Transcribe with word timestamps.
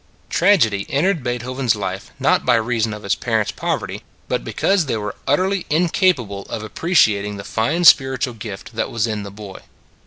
Tragedy 0.31 0.87
entered 0.89 1.23
Beethoven 1.23 1.65
s 1.67 1.75
life 1.75 2.09
not 2.19 2.43
by 2.43 2.55
reason 2.55 2.91
of 2.91 3.03
his 3.03 3.13
parents 3.13 3.51
poverty, 3.51 4.01
but 4.27 4.43
because 4.43 4.87
they 4.87 4.97
were 4.97 5.13
utterly 5.27 5.67
incapable 5.69 6.47
of 6.49 6.63
appreciat 6.63 7.23
ing 7.23 7.37
the 7.37 7.43
fine 7.43 7.83
spiritual 7.83 8.33
gift 8.33 8.75
that 8.75 8.89
was 8.89 9.05
in 9.05 9.21
the 9.21 9.29
boy. 9.29 9.59